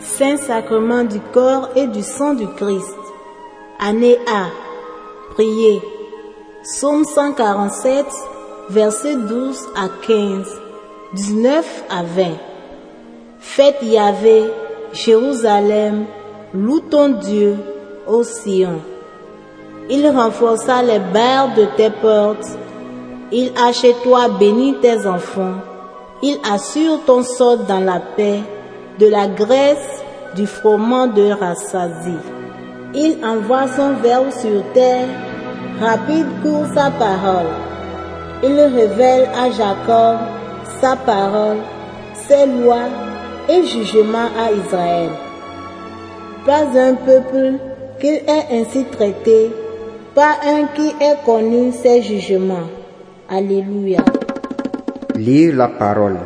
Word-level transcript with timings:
Saint-Sacrement 0.00 1.04
du 1.04 1.20
corps 1.32 1.68
et 1.76 1.86
du 1.88 2.02
sang 2.02 2.34
du 2.34 2.46
Christ. 2.56 2.94
Année 3.80 4.16
A. 4.32 4.46
Priez. 5.34 5.82
Psaume 6.62 7.04
147, 7.04 8.06
versets 8.70 9.16
12 9.16 9.58
à 9.76 9.88
15, 10.06 10.46
19 11.14 11.84
à 11.90 12.02
20. 12.02 12.24
Faites 13.38 13.82
Yahvé, 13.82 14.50
Jérusalem, 14.92 16.06
loue 16.52 16.80
ton 16.80 17.10
Dieu, 17.10 17.56
ô 18.06 18.24
Sion. 18.24 18.80
Il 19.88 20.08
renforça 20.08 20.82
les 20.82 20.98
barres 20.98 21.54
de 21.54 21.66
tes 21.76 21.90
portes. 21.90 22.58
Il 23.30 23.52
a 23.56 23.72
chez 23.72 23.94
toi 24.02 24.28
béni 24.28 24.74
tes 24.80 25.06
enfants. 25.06 25.58
Il 26.20 26.38
assure 26.52 27.04
ton 27.06 27.22
sort 27.22 27.58
dans 27.58 27.80
la 27.80 28.00
paix, 28.16 28.40
de 28.98 29.06
la 29.06 29.28
graisse, 29.28 30.02
du 30.34 30.48
froment 30.48 31.06
de 31.06 31.30
Rassadi. 31.30 32.18
Il 32.92 33.24
envoie 33.24 33.68
son 33.68 33.94
verbe 34.02 34.30
sur 34.32 34.64
terre, 34.72 35.06
rapide 35.80 36.26
court 36.42 36.66
sa 36.74 36.90
parole. 36.90 37.52
Il 38.42 38.58
révèle 38.58 39.28
à 39.36 39.50
Jacob 39.50 40.18
parole, 40.92 41.58
ses 42.14 42.46
lois 42.46 42.88
et 43.48 43.64
jugements 43.64 44.30
à 44.36 44.52
Israël. 44.52 45.10
Pas 46.44 46.66
un 46.78 46.94
peuple 46.94 47.54
qu'il 47.98 48.14
ait 48.14 48.46
ainsi 48.52 48.84
traité, 48.84 49.50
pas 50.14 50.36
un 50.44 50.66
qui 50.74 50.88
ait 51.00 51.16
connu 51.24 51.72
ses 51.72 52.02
jugements. 52.02 52.68
Alléluia. 53.28 54.04
Lire 55.14 55.56
la 55.56 55.68
parole. 55.68 56.18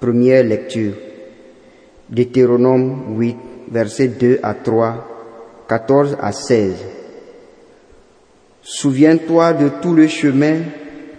Première 0.00 0.44
lecture. 0.44 0.94
Deutéronome 2.08 3.16
8, 3.18 3.36
versets 3.70 4.08
2 4.08 4.40
à 4.42 4.54
3, 4.54 5.64
14 5.68 6.16
à 6.20 6.32
16. 6.32 6.74
Souviens-toi 8.62 9.52
de 9.54 9.68
tout 9.80 9.94
le 9.94 10.06
chemin 10.06 10.56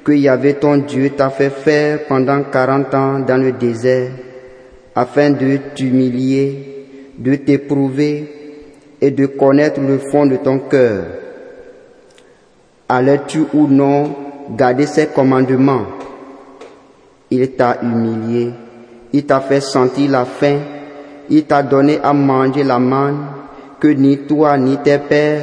que 0.04 0.12
Yahvé 0.12 0.56
ton 0.56 0.78
Dieu 0.78 1.12
t'a 1.12 1.30
fait 1.30 1.50
faire 1.50 2.06
pendant 2.08 2.44
quarante 2.44 2.94
ans 2.94 3.20
dans 3.20 3.42
le 3.42 3.54
désert, 3.54 4.12
afin 4.96 5.32
de 5.32 5.58
t'humilier, 5.74 6.86
de 7.18 7.36
t'éprouver 7.36 8.32
et 9.02 9.12
de 9.12 9.26
connaître 9.26 9.80
le 9.80 9.98
fond 9.98 10.26
de 10.26 10.36
ton 10.38 10.60
cœur. 10.60 11.06
Allais-tu 12.90 13.46
ou 13.54 13.68
non 13.68 14.16
garder 14.58 14.86
ses 14.86 15.08
commandements? 15.08 15.86
Il 17.32 17.52
t'a 17.52 17.80
humilié, 17.82 18.52
il 19.14 19.26
t'a 19.26 19.40
fait 19.40 19.62
sentir 19.62 20.12
la 20.12 20.26
faim, 20.26 20.60
il 21.30 21.46
t'a 21.46 21.64
donné 21.64 22.00
à 22.04 22.14
manger 22.14 22.64
la 22.64 22.78
manne 22.78 23.26
que 23.80 23.88
ni 23.88 24.18
toi 24.20 24.58
ni 24.58 24.78
tes 24.78 24.98
pères 24.98 25.42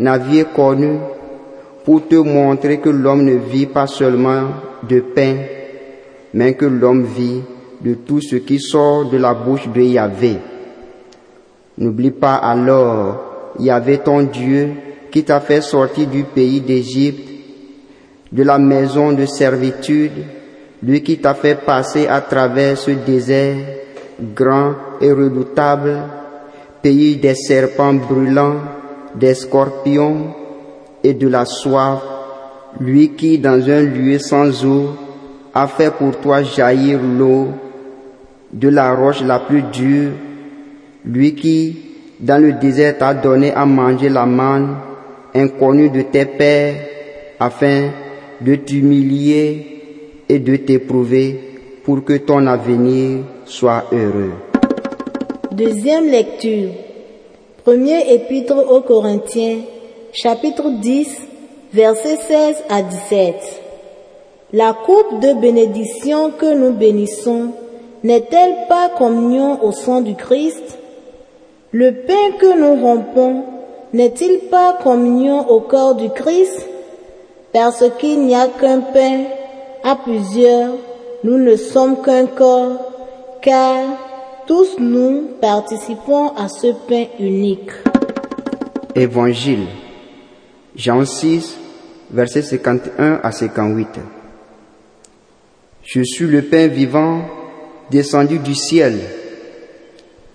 n'aviez 0.00 0.44
connue 0.44 0.98
pour 1.90 2.06
te 2.06 2.14
montrer 2.14 2.78
que 2.78 2.88
l'homme 2.88 3.24
ne 3.24 3.34
vit 3.34 3.66
pas 3.66 3.88
seulement 3.88 4.44
de 4.88 5.00
pain, 5.00 5.38
mais 6.34 6.54
que 6.54 6.64
l'homme 6.64 7.02
vit 7.02 7.42
de 7.80 7.94
tout 7.94 8.20
ce 8.20 8.36
qui 8.36 8.60
sort 8.60 9.10
de 9.10 9.18
la 9.18 9.34
bouche 9.34 9.66
de 9.74 9.80
Yahvé. 9.80 10.36
N'oublie 11.78 12.12
pas 12.12 12.36
alors 12.36 13.54
Yahvé 13.58 13.98
ton 13.98 14.22
Dieu 14.22 14.68
qui 15.10 15.24
t'a 15.24 15.40
fait 15.40 15.62
sortir 15.62 16.06
du 16.06 16.22
pays 16.22 16.60
d'Égypte, 16.60 17.28
de 18.30 18.44
la 18.44 18.60
maison 18.60 19.10
de 19.10 19.26
servitude, 19.26 20.12
lui 20.84 21.02
qui 21.02 21.18
t'a 21.18 21.34
fait 21.34 21.56
passer 21.56 22.06
à 22.06 22.20
travers 22.20 22.78
ce 22.78 22.92
désert 22.92 23.56
grand 24.36 24.74
et 25.00 25.10
redoutable, 25.10 25.98
pays 26.82 27.16
des 27.16 27.34
serpents 27.34 27.94
brûlants, 27.94 28.60
des 29.16 29.34
scorpions 29.34 30.36
et 31.02 31.14
de 31.14 31.28
la 31.28 31.44
soif, 31.44 32.02
lui 32.80 33.10
qui 33.10 33.38
dans 33.38 33.68
un 33.68 33.82
lieu 33.82 34.18
sans 34.18 34.64
eau 34.64 34.90
a 35.54 35.66
fait 35.66 35.92
pour 35.92 36.16
toi 36.20 36.42
jaillir 36.42 37.00
l'eau 37.02 37.48
de 38.52 38.68
la 38.68 38.94
roche 38.94 39.22
la 39.22 39.40
plus 39.40 39.62
dure, 39.62 40.12
lui 41.04 41.34
qui 41.34 41.76
dans 42.20 42.40
le 42.42 42.52
désert 42.52 42.98
t'a 42.98 43.14
donné 43.14 43.52
à 43.52 43.64
manger 43.64 44.08
la 44.08 44.26
manne 44.26 44.76
inconnue 45.34 45.90
de 45.90 46.02
tes 46.02 46.26
pères, 46.26 46.74
afin 47.38 47.90
de 48.40 48.54
t'humilier 48.56 49.66
et 50.28 50.38
de 50.38 50.56
t'éprouver 50.56 51.40
pour 51.84 52.04
que 52.04 52.14
ton 52.18 52.46
avenir 52.46 53.20
soit 53.44 53.84
heureux. 53.92 54.32
Deuxième 55.52 56.06
lecture. 56.10 56.70
Premier 57.64 58.14
épître 58.14 58.56
aux 58.70 58.80
Corinthiens, 58.80 59.58
chapitre 60.12 60.70
10, 60.70 61.08
versets 61.72 62.16
16 62.16 62.56
à 62.68 62.82
17. 62.82 63.34
La 64.52 64.72
coupe 64.72 65.20
de 65.20 65.34
bénédiction 65.40 66.30
que 66.32 66.52
nous 66.52 66.72
bénissons 66.72 67.52
n'est-elle 68.02 68.66
pas 68.68 68.88
communion 68.88 69.62
au 69.64 69.70
sang 69.70 70.00
du 70.00 70.16
Christ? 70.16 70.78
Le 71.70 71.92
pain 71.92 72.36
que 72.38 72.58
nous 72.58 72.84
rompons 72.84 73.44
n'est-il 73.92 74.48
pas 74.50 74.76
communion 74.82 75.48
au 75.48 75.60
corps 75.60 75.94
du 75.94 76.10
Christ? 76.10 76.66
Parce 77.52 77.84
qu'il 77.98 78.26
n'y 78.26 78.34
a 78.34 78.48
qu'un 78.48 78.80
pain 78.80 79.24
à 79.84 79.94
plusieurs, 79.94 80.72
nous 81.22 81.38
ne 81.38 81.54
sommes 81.56 82.02
qu'un 82.02 82.26
corps, 82.26 82.72
car 83.42 83.84
tous 84.46 84.76
nous 84.78 85.28
participons 85.40 86.30
à 86.36 86.48
ce 86.48 86.72
pain 86.88 87.04
unique. 87.20 87.70
Évangile. 88.96 89.66
Jean 90.80 91.04
6, 91.04 91.58
versets 92.10 92.40
51 92.40 93.20
à 93.22 93.32
58. 93.32 93.86
Je 95.82 96.02
suis 96.02 96.24
le 96.24 96.40
pain 96.40 96.68
vivant 96.68 97.20
descendu 97.90 98.38
du 98.38 98.54
ciel. 98.54 98.98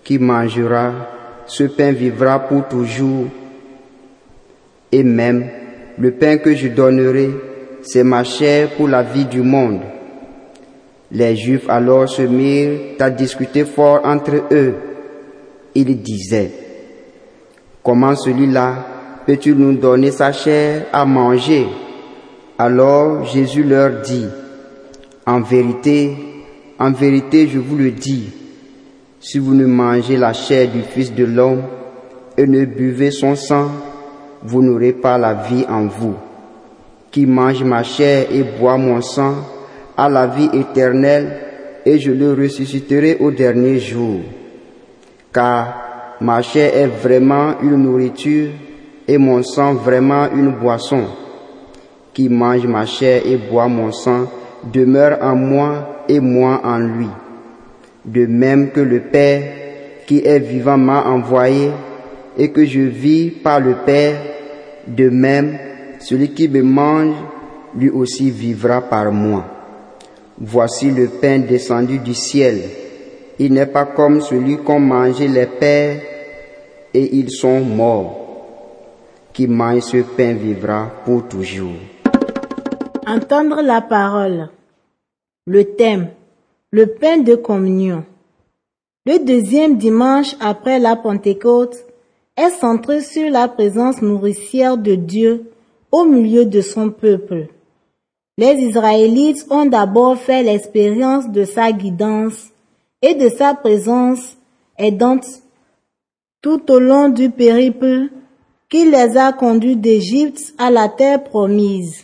Qui 0.03 0.19
mangera 0.19 0.91
ce 1.47 1.63
pain 1.63 1.91
vivra 1.91 2.37
pour 2.37 2.67
toujours. 2.67 3.25
Et 4.91 5.01
même 5.01 5.49
le 5.97 6.11
pain 6.11 6.37
que 6.37 6.53
je 6.53 6.67
donnerai, 6.67 7.31
c'est 7.81 8.03
ma 8.03 8.23
chair 8.23 8.69
pour 8.77 8.87
la 8.87 9.01
vie 9.01 9.25
du 9.25 9.41
monde. 9.41 9.81
Les 11.11 11.35
Juifs 11.35 11.67
alors 11.69 12.07
se 12.07 12.21
mirent 12.21 12.79
à 12.99 13.09
discuter 13.09 13.65
fort 13.65 14.01
entre 14.03 14.43
eux. 14.51 14.75
Ils 15.73 15.99
disaient, 16.03 16.51
Comment 17.81 18.15
celui-là 18.15 18.94
peut-il 19.25 19.55
nous 19.55 19.73
donner 19.73 20.11
sa 20.11 20.31
chair 20.31 20.85
à 20.93 21.05
manger 21.05 21.65
Alors 22.57 23.25
Jésus 23.25 23.63
leur 23.63 24.01
dit, 24.01 24.27
En 25.25 25.41
vérité, 25.41 26.15
en 26.77 26.91
vérité, 26.91 27.47
je 27.47 27.59
vous 27.59 27.75
le 27.75 27.91
dis, 27.91 28.29
si 29.19 29.39
vous 29.39 29.55
ne 29.55 29.65
mangez 29.65 30.17
la 30.17 30.33
chair 30.33 30.69
du 30.69 30.81
Fils 30.81 31.13
de 31.13 31.25
l'homme 31.25 31.63
et 32.37 32.45
ne 32.45 32.65
buvez 32.65 33.11
son 33.11 33.35
sang, 33.35 33.71
vous 34.43 34.61
n'aurez 34.61 34.93
pas 34.93 35.17
la 35.17 35.33
vie 35.33 35.65
en 35.67 35.87
vous. 35.87 36.15
Qui 37.09 37.25
mange 37.25 37.63
ma 37.63 37.81
chair 37.81 38.27
et 38.31 38.43
boit 38.43 38.77
mon 38.77 39.01
sang 39.01 39.35
a 39.97 40.09
la 40.09 40.27
vie 40.27 40.49
éternelle, 40.53 41.37
et 41.85 41.97
je 41.97 42.11
le 42.11 42.33
ressusciterai 42.33 43.17
au 43.19 43.31
dernier 43.31 43.79
jour. 43.79 44.19
Car 45.33 46.17
ma 46.21 46.41
chair 46.41 46.75
est 46.75 46.87
vraiment 46.87 47.55
une 47.61 47.77
nourriture 47.77 48.49
et 49.07 49.17
mon 49.17 49.43
sang 49.43 49.73
vraiment 49.73 50.27
une 50.33 50.51
boisson. 50.51 51.03
Qui 52.13 52.29
mange 52.29 52.65
ma 52.65 52.85
chair 52.85 53.23
et 53.25 53.35
boit 53.37 53.67
mon 53.67 53.91
sang 53.91 54.27
demeure 54.63 55.17
en 55.21 55.35
moi 55.35 56.03
et 56.07 56.19
moi 56.19 56.61
en 56.63 56.79
lui. 56.79 57.09
De 58.05 58.25
même 58.25 58.71
que 58.71 58.79
le 58.79 59.01
Père 59.01 59.43
qui 60.07 60.19
est 60.25 60.39
vivant 60.39 60.77
m'a 60.77 61.03
envoyé 61.03 61.71
et 62.37 62.51
que 62.51 62.65
je 62.65 62.81
vis 62.81 63.31
par 63.31 63.59
le 63.59 63.75
Père, 63.85 64.15
de 64.87 65.09
même 65.09 65.57
celui 65.99 66.29
qui 66.29 66.47
me 66.47 66.61
mange, 66.61 67.15
lui 67.75 67.89
aussi 67.89 68.29
vivra 68.29 68.81
par 68.81 69.11
moi. 69.11 69.45
Voici 70.39 70.91
le 70.91 71.07
pain 71.07 71.39
descendu 71.39 71.97
du 71.97 72.13
ciel. 72.13 72.61
Il 73.39 73.53
n'est 73.53 73.65
pas 73.65 73.85
comme 73.85 74.21
celui 74.21 74.57
qu'ont 74.57 74.79
mangé 74.79 75.27
les 75.27 75.45
pères 75.45 75.97
et 76.93 77.17
ils 77.17 77.31
sont 77.31 77.59
morts. 77.61 78.24
Qui 79.35 79.47
mange 79.47 79.81
ce 79.81 79.97
pain 79.97 80.33
vivra 80.33 80.89
pour 81.03 81.27
toujours. 81.27 81.75
Entendre 83.05 83.61
la 83.61 83.81
parole. 83.81 84.47
Le 85.45 85.75
thème. 85.75 86.07
le 86.71 86.87
pain 86.87 87.17
de 87.17 87.35
communion. 87.35 88.05
Le 89.05 89.19
deuxième 89.25 89.77
dimanche 89.77 90.35
après 90.39 90.79
la 90.79 90.95
Pentecôte 90.95 91.75
est 92.37 92.49
centré 92.49 93.01
sur 93.01 93.29
la 93.29 93.49
présence 93.49 94.01
nourricière 94.01 94.77
de 94.77 94.95
Dieu 94.95 95.51
au 95.91 96.05
milieu 96.05 96.45
de 96.45 96.61
son 96.61 96.89
peuple. 96.89 97.49
Les 98.37 98.55
Israélites 98.55 99.45
ont 99.49 99.65
d'abord 99.65 100.17
fait 100.17 100.43
l'expérience 100.43 101.29
de 101.29 101.43
sa 101.43 101.73
guidance 101.73 102.51
et 103.01 103.15
de 103.15 103.27
sa 103.27 103.53
présence 103.53 104.37
aidante 104.77 105.27
tout 106.41 106.71
au 106.71 106.79
long 106.79 107.09
du 107.09 107.29
périple 107.29 108.09
qui 108.75 108.83
les 108.83 109.15
a 109.15 109.31
conduits 109.31 109.77
d'Égypte 109.77 110.53
à 110.57 110.69
la 110.69 110.89
terre 110.89 111.23
promise. 111.23 112.03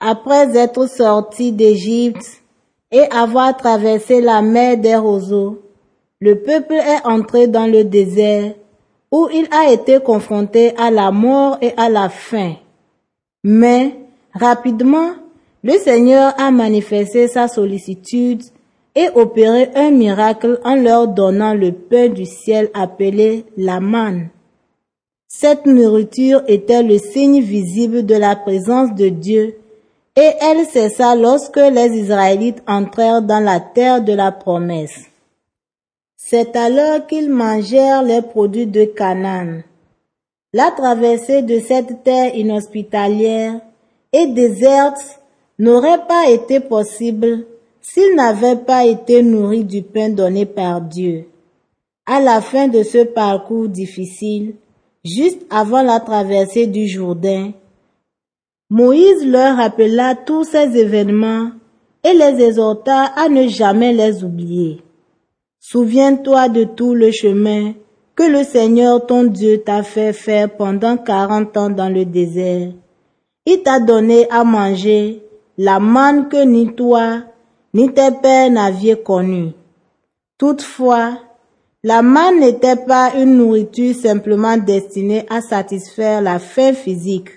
Après 0.00 0.56
être 0.56 0.88
sortis 0.88 1.52
d'Égypte 1.52 2.42
et 2.90 3.02
avoir 3.10 3.54
traversé 3.54 4.22
la 4.22 4.40
mer 4.40 4.78
des 4.78 4.96
roseaux, 4.96 5.60
le 6.20 6.36
peuple 6.36 6.72
est 6.72 7.04
entré 7.04 7.48
dans 7.48 7.66
le 7.66 7.84
désert 7.84 8.54
où 9.12 9.28
il 9.30 9.46
a 9.52 9.70
été 9.70 10.00
confronté 10.00 10.74
à 10.78 10.90
la 10.90 11.10
mort 11.10 11.58
et 11.60 11.74
à 11.76 11.90
la 11.90 12.08
faim. 12.08 12.54
Mais, 13.44 13.94
rapidement, 14.32 15.10
le 15.62 15.72
Seigneur 15.72 16.32
a 16.40 16.50
manifesté 16.50 17.28
sa 17.28 17.46
sollicitude 17.46 18.42
et 18.94 19.10
opéré 19.14 19.68
un 19.74 19.90
miracle 19.90 20.60
en 20.64 20.76
leur 20.76 21.08
donnant 21.08 21.52
le 21.52 21.72
pain 21.72 22.08
du 22.08 22.24
ciel 22.24 22.70
appelé 22.72 23.44
la 23.58 23.80
manne. 23.80 24.30
Cette 25.40 25.66
nourriture 25.66 26.42
était 26.48 26.82
le 26.82 26.98
signe 26.98 27.40
visible 27.40 28.04
de 28.04 28.16
la 28.16 28.34
présence 28.34 28.92
de 28.96 29.08
Dieu 29.08 29.56
et 30.16 30.30
elle 30.40 30.66
cessa 30.66 31.14
lorsque 31.14 31.60
les 31.60 31.96
Israélites 31.96 32.60
entrèrent 32.66 33.22
dans 33.22 33.38
la 33.38 33.60
terre 33.60 34.02
de 34.02 34.12
la 34.14 34.32
promesse. 34.32 34.98
C'est 36.16 36.56
alors 36.56 37.06
qu'ils 37.06 37.30
mangèrent 37.30 38.02
les 38.02 38.20
produits 38.20 38.66
de 38.66 38.84
Canaan. 38.84 39.60
La 40.52 40.72
traversée 40.72 41.42
de 41.42 41.60
cette 41.60 42.02
terre 42.02 42.34
inhospitalière 42.34 43.60
et 44.12 44.26
déserte 44.26 45.20
n'aurait 45.60 46.04
pas 46.08 46.28
été 46.30 46.58
possible 46.58 47.46
s'ils 47.80 48.16
n'avaient 48.16 48.56
pas 48.56 48.86
été 48.86 49.22
nourris 49.22 49.62
du 49.62 49.82
pain 49.82 50.08
donné 50.08 50.46
par 50.46 50.80
Dieu. 50.80 51.26
À 52.06 52.18
la 52.18 52.40
fin 52.40 52.66
de 52.66 52.82
ce 52.82 53.04
parcours 53.04 53.68
difficile, 53.68 54.56
juste 55.04 55.44
avant 55.50 55.82
la 55.82 56.00
traversée 56.00 56.66
du 56.66 56.88
Jourdain, 56.88 57.52
Moïse 58.70 59.26
leur 59.26 59.56
rappela 59.56 60.14
tous 60.14 60.44
ces 60.44 60.76
événements 60.76 61.50
et 62.04 62.12
les 62.12 62.44
exhorta 62.44 63.04
à 63.04 63.28
ne 63.28 63.48
jamais 63.48 63.92
les 63.92 64.22
oublier. 64.22 64.82
Souviens-toi 65.58 66.48
de 66.48 66.64
tout 66.64 66.94
le 66.94 67.10
chemin 67.10 67.72
que 68.14 68.24
le 68.24 68.44
Seigneur 68.44 69.06
ton 69.06 69.24
Dieu 69.24 69.62
t'a 69.62 69.82
fait 69.82 70.12
faire 70.12 70.54
pendant 70.56 70.96
quarante 70.96 71.56
ans 71.56 71.70
dans 71.70 71.88
le 71.88 72.04
désert. 72.04 72.72
Il 73.46 73.62
t'a 73.62 73.80
donné 73.80 74.28
à 74.30 74.44
manger 74.44 75.22
la 75.56 75.80
manne 75.80 76.28
que 76.28 76.44
ni 76.44 76.74
toi, 76.74 77.22
ni 77.74 77.92
tes 77.92 78.10
pères 78.22 78.50
n'aviez 78.50 79.02
connue. 79.02 79.52
Toutefois, 80.36 81.18
la 81.84 82.02
manne 82.02 82.40
n'était 82.40 82.76
pas 82.76 83.12
une 83.14 83.36
nourriture 83.36 83.94
simplement 83.94 84.56
destinée 84.56 85.24
à 85.30 85.40
satisfaire 85.40 86.20
la 86.20 86.40
faim 86.40 86.72
physique. 86.72 87.30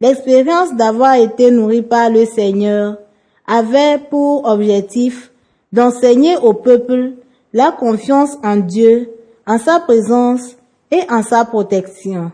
L'expérience 0.00 0.74
d'avoir 0.76 1.14
été 1.14 1.50
nourri 1.50 1.82
par 1.82 2.10
le 2.10 2.26
Seigneur 2.26 2.98
avait 3.44 3.98
pour 3.98 4.44
objectif 4.44 5.32
d'enseigner 5.72 6.36
au 6.36 6.54
peuple 6.54 7.14
la 7.52 7.72
confiance 7.72 8.38
en 8.44 8.56
Dieu, 8.56 9.10
en 9.46 9.58
sa 9.58 9.80
présence 9.80 10.56
et 10.92 11.00
en 11.10 11.24
sa 11.24 11.44
protection. 11.44 12.30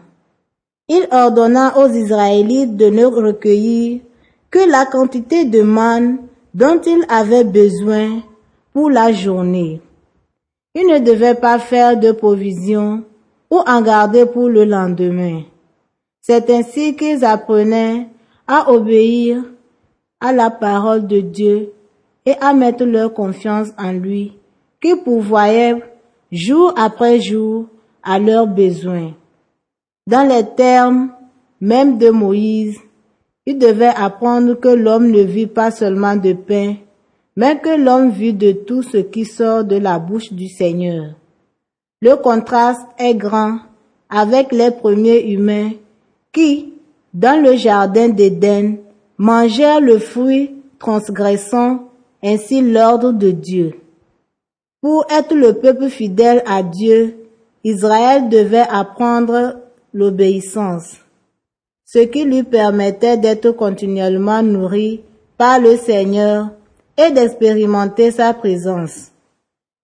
Il 0.89 1.07
ordonna 1.11 1.79
aux 1.79 1.89
Israélites 1.89 2.77
de 2.77 2.87
ne 2.87 3.07
recueillir 3.07 4.01
que 4.51 4.71
la 4.71 4.85
quantité 4.85 5.47
de 5.47 5.63
manne 5.63 6.19
dont 6.53 6.81
ils 6.85 7.07
avaient 7.09 7.45
besoin 7.45 8.21
pour 8.75 8.91
la 8.91 9.13
journée. 9.13 9.81
Ils 10.75 10.87
ne 10.87 10.99
devaient 10.99 11.35
pas 11.35 11.59
faire 11.59 11.99
de 11.99 12.13
provisions 12.13 13.05
ou 13.51 13.59
en 13.67 13.83
garder 13.83 14.27
pour 14.27 14.49
le 14.49 14.65
lendemain. 14.65 15.43
C'est 16.21 16.49
ainsi 16.51 16.97
qu'ils 16.97 17.25
apprenaient 17.25 18.09
à 18.47 18.71
obéir 18.71 19.45
à 20.21 20.33
la 20.33 20.51
parole 20.51 21.07
de 21.07 21.21
Dieu 21.21 21.73
et 22.25 22.35
à 22.41 22.55
mettre 22.55 22.85
leur 22.85 23.13
confiance 23.13 23.69
en 23.77 23.93
lui, 23.93 24.33
qui 24.81 24.95
pourvoyait 24.97 25.83
jour 26.31 26.73
après 26.77 27.21
jour 27.21 27.67
à 28.03 28.19
leurs 28.19 28.47
besoins. 28.47 29.13
Dans 30.07 30.27
les 30.27 30.47
termes 30.55 31.11
même 31.61 31.99
de 31.99 32.11
Moïse, 32.11 32.79
il 33.47 33.59
devait 33.59 33.87
apprendre 33.87 34.55
que 34.55 34.69
l'homme 34.69 35.11
ne 35.11 35.23
vit 35.23 35.47
pas 35.47 35.71
seulement 35.71 36.17
de 36.17 36.33
pain, 36.33 36.77
mais 37.37 37.59
que 37.59 37.77
l'homme 37.77 38.11
vit 38.11 38.35
de 38.35 38.53
tout 38.53 38.83
ce 38.83 38.99
qui 38.99 39.25
sort 39.25 39.65
de 39.65 39.77
la 39.77 39.99
bouche 39.99 40.33
du 40.33 40.49
Seigneur. 40.49 41.15
Le 42.01 42.17
contraste 42.17 42.87
est 42.99 43.15
grand 43.15 43.59
avec 44.11 44.53
les 44.53 44.71
premiers 44.71 45.31
humains 45.31 45.71
qui, 46.33 46.75
dans 47.15 47.43
le 47.43 47.57
jardin 47.57 48.09
d'Éden, 48.09 48.77
mangèrent 49.19 49.81
le 49.81 49.99
fruit 49.99 50.51
transgressant 50.79 51.89
ainsi 52.23 52.61
l'ordre 52.61 53.13
de 53.13 53.31
Dieu. 53.31 53.75
Pour 54.81 55.07
être 55.11 55.35
le 55.35 55.55
peuple 55.55 55.89
fidèle 55.89 56.43
à 56.47 56.63
Dieu, 56.63 57.17
Israël 57.65 58.29
devait 58.29 58.67
apprendre 58.69 59.61
l'obéissance, 59.95 60.97
ce 61.85 62.01
qui 62.01 62.25
lui 62.25 62.43
permettait 62.43 63.17
d'être 63.17 63.53
continuellement 63.53 64.43
nourri 64.43 65.03
par 65.39 65.61
le 65.61 65.77
Seigneur 65.77 66.51
et 66.97 67.11
d'expérimenter 67.11 68.11
sa 68.11 68.35
présence. 68.35 69.11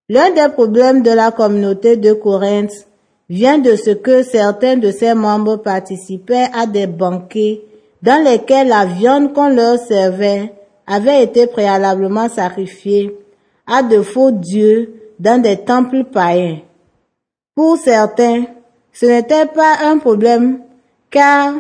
L'un 0.09 0.31
des 0.31 0.53
problèmes 0.53 1.03
de 1.03 1.11
la 1.11 1.31
communauté 1.31 1.97
de 1.97 2.13
Corinthe 2.13 2.87
vient 3.29 3.59
de 3.59 3.77
ce 3.77 3.91
que 3.91 4.23
certains 4.23 4.77
de 4.77 4.91
ses 4.91 5.15
membres 5.15 5.57
participaient 5.57 6.49
à 6.55 6.67
des 6.67 6.87
banquets 6.87 7.63
dans 8.03 8.23
lesquels 8.25 8.69
la 8.69 8.87
viande 8.87 9.33
qu'on 9.35 9.49
leur 9.49 9.79
servait 9.79 10.53
avait 10.87 11.23
été 11.23 11.47
préalablement 11.47 12.29
sacrifiée 12.29 13.15
à 13.67 13.83
de 13.83 14.01
faux 14.01 14.31
dieux 14.31 14.95
dans 15.19 15.41
des 15.41 15.59
temples 15.59 16.05
païens. 16.05 16.61
Pour 17.55 17.77
certains, 17.77 18.45
ce 18.93 19.07
n'était 19.07 19.47
pas 19.47 19.77
un 19.85 19.99
problème 19.99 20.61
car 21.11 21.55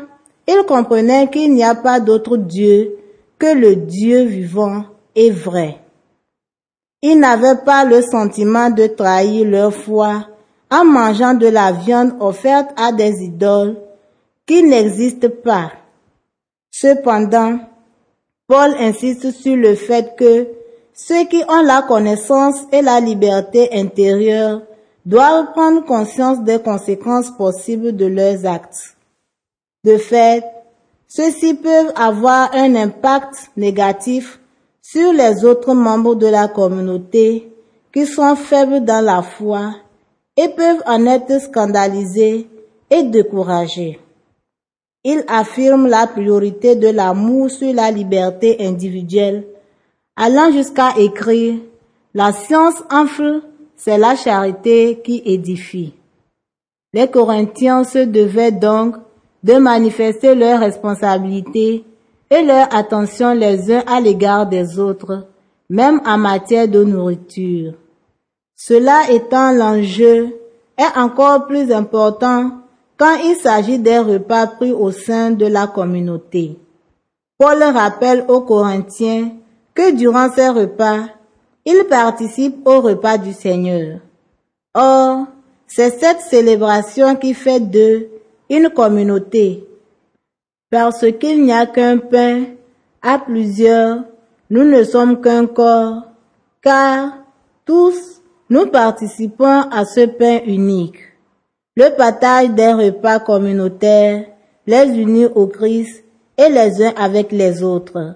ils 0.46 0.64
comprenaient 0.66 1.28
qu'il 1.28 1.52
n'y 1.52 1.64
a 1.64 1.74
pas 1.74 2.00
d'autre 2.00 2.36
Dieu 2.36 2.96
que 3.38 3.54
le 3.54 3.76
Dieu 3.76 4.22
vivant 4.22 4.84
vrai. 5.30 5.78
Ils 7.02 7.18
n'avaient 7.18 7.62
pas 7.64 7.84
le 7.84 8.02
sentiment 8.02 8.70
de 8.70 8.86
trahir 8.86 9.46
leur 9.46 9.72
foi 9.72 10.26
en 10.70 10.84
mangeant 10.84 11.34
de 11.34 11.46
la 11.46 11.72
viande 11.72 12.14
offerte 12.20 12.70
à 12.76 12.92
des 12.92 13.22
idoles 13.22 13.76
qui 14.46 14.62
n'existent 14.62 15.28
pas. 15.44 15.72
Cependant, 16.70 17.58
Paul 18.46 18.74
insiste 18.78 19.30
sur 19.32 19.56
le 19.56 19.74
fait 19.74 20.16
que 20.16 20.48
ceux 20.94 21.24
qui 21.26 21.42
ont 21.48 21.62
la 21.62 21.82
connaissance 21.82 22.56
et 22.72 22.82
la 22.82 22.98
liberté 23.00 23.68
intérieure 23.72 24.62
doivent 25.06 25.52
prendre 25.52 25.84
conscience 25.84 26.42
des 26.42 26.58
conséquences 26.58 27.30
possibles 27.30 27.94
de 27.94 28.06
leurs 28.06 28.44
actes. 28.46 28.96
De 29.84 29.96
fait, 29.96 30.44
ceux-ci 31.06 31.54
peuvent 31.54 31.92
avoir 31.96 32.54
un 32.54 32.74
impact 32.74 33.50
négatif 33.56 34.40
sur 34.90 35.12
les 35.12 35.44
autres 35.44 35.74
membres 35.74 36.14
de 36.14 36.28
la 36.28 36.48
communauté 36.48 37.52
qui 37.92 38.06
sont 38.06 38.34
faibles 38.36 38.86
dans 38.86 39.04
la 39.04 39.20
foi 39.20 39.74
et 40.34 40.48
peuvent 40.48 40.82
en 40.86 41.04
être 41.04 41.42
scandalisés 41.42 42.48
et 42.88 43.02
découragés. 43.02 44.00
Il 45.04 45.24
affirme 45.28 45.88
la 45.88 46.06
priorité 46.06 46.74
de 46.74 46.88
l'amour 46.88 47.50
sur 47.50 47.74
la 47.74 47.90
liberté 47.90 48.56
individuelle, 48.60 49.46
allant 50.16 50.50
jusqu'à 50.52 50.94
écrire 50.96 51.56
La 52.14 52.32
science 52.32 52.82
enfle, 52.90 53.42
c'est 53.76 53.98
la 53.98 54.16
charité 54.16 55.02
qui 55.04 55.20
édifie. 55.26 55.92
Les 56.94 57.08
Corinthiens 57.08 57.84
se 57.84 58.06
devaient 58.06 58.52
donc 58.52 58.96
de 59.44 59.58
manifester 59.58 60.34
leur 60.34 60.60
responsabilité 60.60 61.84
et 62.30 62.42
leur 62.42 62.74
attention 62.74 63.32
les 63.32 63.72
uns 63.72 63.82
à 63.86 64.00
l'égard 64.00 64.46
des 64.46 64.78
autres, 64.78 65.26
même 65.70 66.00
en 66.06 66.18
matière 66.18 66.68
de 66.68 66.84
nourriture. 66.84 67.74
Cela 68.54 69.10
étant 69.10 69.52
l'enjeu 69.52 70.36
est 70.76 70.98
encore 70.98 71.46
plus 71.46 71.72
important 71.72 72.50
quand 72.96 73.14
il 73.24 73.36
s'agit 73.36 73.78
des 73.78 73.98
repas 73.98 74.46
pris 74.46 74.72
au 74.72 74.90
sein 74.90 75.30
de 75.30 75.46
la 75.46 75.66
communauté. 75.66 76.58
Paul 77.38 77.62
rappelle 77.62 78.24
aux 78.28 78.40
Corinthiens 78.40 79.30
que 79.74 79.92
durant 79.92 80.28
ces 80.32 80.48
repas, 80.48 81.04
ils 81.64 81.84
participent 81.88 82.66
au 82.66 82.80
repas 82.80 83.16
du 83.18 83.32
Seigneur. 83.32 84.00
Or, 84.74 85.26
c'est 85.68 86.00
cette 86.00 86.20
célébration 86.20 87.14
qui 87.14 87.34
fait 87.34 87.60
d'eux 87.60 88.08
une 88.50 88.70
communauté. 88.70 89.64
Parce 90.70 91.06
qu'il 91.18 91.44
n'y 91.44 91.52
a 91.52 91.66
qu'un 91.66 91.98
pain, 91.98 92.44
à 93.00 93.18
plusieurs, 93.18 94.04
nous 94.50 94.64
ne 94.64 94.82
sommes 94.82 95.20
qu'un 95.20 95.46
corps, 95.46 96.02
car 96.62 97.12
tous 97.64 98.22
nous 98.50 98.66
participons 98.66 99.62
à 99.70 99.84
ce 99.84 100.06
pain 100.06 100.40
unique. 100.46 100.98
Le 101.76 101.96
partage 101.96 102.50
des 102.50 102.72
repas 102.72 103.20
communautaires 103.20 104.24
les 104.66 104.98
unit 104.98 105.24
au 105.24 105.46
Christ 105.46 106.04
et 106.36 106.50
les 106.50 106.82
uns 106.82 106.92
avec 106.96 107.32
les 107.32 107.62
autres. 107.62 108.14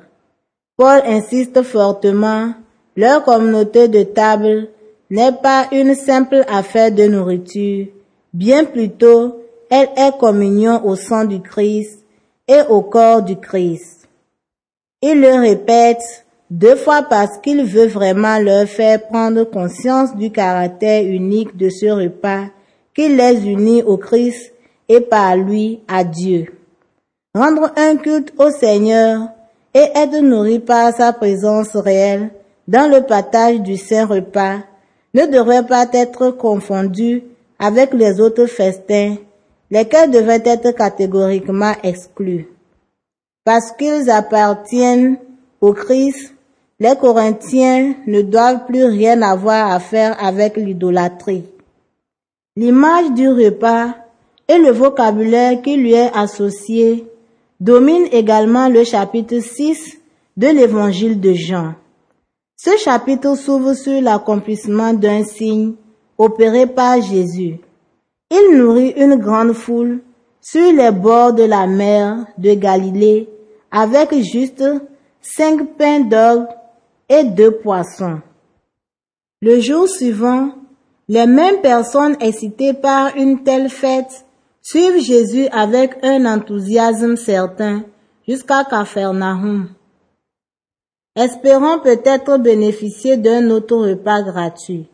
Paul 0.76 1.00
insiste 1.06 1.62
fortement, 1.62 2.52
leur 2.96 3.24
communauté 3.24 3.88
de 3.88 4.02
table 4.02 4.68
n'est 5.08 5.32
pas 5.32 5.68
une 5.72 5.94
simple 5.94 6.44
affaire 6.48 6.92
de 6.92 7.04
nourriture, 7.04 7.86
bien 8.34 8.64
plutôt 8.64 9.38
elle 9.70 9.88
est 9.96 10.18
communion 10.18 10.84
au 10.84 10.96
sang 10.96 11.24
du 11.24 11.40
Christ 11.40 12.01
et 12.48 12.60
au 12.68 12.82
corps 12.82 13.22
du 13.22 13.36
Christ. 13.36 14.08
Il 15.00 15.20
le 15.20 15.40
répète 15.40 16.24
deux 16.50 16.76
fois 16.76 17.02
parce 17.02 17.38
qu'il 17.38 17.64
veut 17.64 17.86
vraiment 17.86 18.38
leur 18.38 18.66
faire 18.66 19.06
prendre 19.06 19.44
conscience 19.44 20.14
du 20.16 20.30
caractère 20.30 21.02
unique 21.04 21.56
de 21.56 21.70
ce 21.70 21.86
repas 21.86 22.46
qui 22.94 23.08
les 23.08 23.48
unit 23.48 23.82
au 23.82 23.96
Christ 23.96 24.52
et 24.88 25.00
par 25.00 25.36
lui 25.36 25.80
à 25.88 26.04
Dieu. 26.04 26.46
Rendre 27.34 27.72
un 27.76 27.96
culte 27.96 28.32
au 28.38 28.50
Seigneur 28.50 29.28
et 29.74 29.88
être 29.94 30.20
nourri 30.20 30.58
par 30.58 30.94
sa 30.94 31.12
présence 31.12 31.74
réelle 31.74 32.30
dans 32.68 32.90
le 32.90 33.02
partage 33.02 33.60
du 33.60 33.76
Saint 33.76 34.06
Repas 34.06 34.58
ne 35.14 35.26
devrait 35.26 35.66
pas 35.66 35.86
être 35.92 36.30
confondu 36.30 37.24
avec 37.58 37.94
les 37.94 38.20
autres 38.20 38.46
festins, 38.46 39.16
lesquels 39.72 40.10
devaient 40.10 40.42
être 40.44 40.72
catégoriquement 40.72 41.72
exclus. 41.82 42.46
Parce 43.42 43.72
qu'ils 43.72 44.10
appartiennent 44.10 45.16
au 45.62 45.72
Christ, 45.72 46.34
les 46.78 46.94
Corinthiens 46.94 47.94
ne 48.06 48.20
doivent 48.20 48.66
plus 48.66 48.84
rien 48.84 49.22
avoir 49.22 49.72
à 49.72 49.80
faire 49.80 50.22
avec 50.22 50.58
l'idolâtrie. 50.58 51.44
L'image 52.54 53.12
du 53.12 53.30
repas 53.30 53.94
et 54.46 54.58
le 54.58 54.72
vocabulaire 54.72 55.62
qui 55.62 55.78
lui 55.78 55.94
est 55.94 56.10
associé 56.14 57.06
domine 57.58 58.08
également 58.12 58.68
le 58.68 58.84
chapitre 58.84 59.38
6 59.38 59.98
de 60.36 60.48
l'évangile 60.48 61.18
de 61.18 61.32
Jean. 61.32 61.72
Ce 62.58 62.76
chapitre 62.76 63.36
s'ouvre 63.36 63.72
sur 63.72 64.02
l'accomplissement 64.02 64.92
d'un 64.92 65.24
signe 65.24 65.72
opéré 66.18 66.66
par 66.66 67.00
Jésus. 67.00 67.58
Il 68.34 68.56
nourrit 68.56 68.94
une 68.96 69.16
grande 69.16 69.52
foule 69.52 70.00
sur 70.40 70.72
les 70.72 70.90
bords 70.90 71.34
de 71.34 71.42
la 71.42 71.66
mer 71.66 72.24
de 72.38 72.54
Galilée 72.54 73.28
avec 73.70 74.14
juste 74.22 74.64
cinq 75.20 75.76
pains 75.76 76.00
d'orgue 76.00 76.48
et 77.10 77.24
deux 77.24 77.50
poissons. 77.50 78.22
Le 79.42 79.60
jour 79.60 79.86
suivant, 79.86 80.52
les 81.08 81.26
mêmes 81.26 81.60
personnes 81.60 82.16
excitées 82.20 82.72
par 82.72 83.14
une 83.18 83.42
telle 83.42 83.68
fête 83.68 84.24
suivent 84.62 85.02
Jésus 85.02 85.46
avec 85.52 86.02
un 86.02 86.24
enthousiasme 86.24 87.16
certain 87.16 87.82
jusqu'à 88.26 88.64
Capharnaüm. 88.64 89.68
Espérant 91.14 91.80
peut-être 91.80 92.38
bénéficier 92.38 93.18
d'un 93.18 93.50
autre 93.50 93.76
repas 93.76 94.22
gratuit. 94.22 94.86